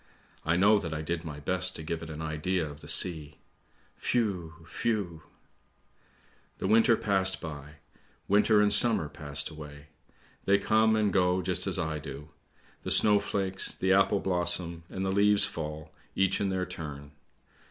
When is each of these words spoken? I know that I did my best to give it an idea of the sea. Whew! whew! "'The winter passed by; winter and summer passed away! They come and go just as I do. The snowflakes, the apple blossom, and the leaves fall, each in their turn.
I 0.43 0.55
know 0.55 0.79
that 0.79 0.95
I 0.95 1.03
did 1.03 1.23
my 1.23 1.39
best 1.39 1.75
to 1.75 1.83
give 1.83 2.01
it 2.01 2.09
an 2.09 2.23
idea 2.23 2.67
of 2.67 2.81
the 2.81 2.87
sea. 2.87 3.37
Whew! 3.99 4.65
whew! 4.81 5.21
"'The 6.57 6.65
winter 6.65 6.97
passed 6.97 7.39
by; 7.39 7.75
winter 8.27 8.61
and 8.63 8.73
summer 8.73 9.07
passed 9.09 9.51
away! 9.51 9.89
They 10.45 10.57
come 10.57 10.95
and 10.95 11.13
go 11.13 11.43
just 11.43 11.67
as 11.67 11.77
I 11.77 11.99
do. 11.99 12.29
The 12.81 12.89
snowflakes, 12.89 13.75
the 13.75 13.93
apple 13.93 14.21
blossom, 14.21 14.85
and 14.89 15.05
the 15.05 15.11
leaves 15.11 15.45
fall, 15.45 15.93
each 16.15 16.41
in 16.41 16.49
their 16.49 16.65
turn. 16.65 17.11